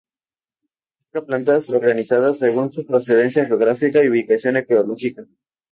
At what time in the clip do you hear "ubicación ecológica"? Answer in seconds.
4.09-5.27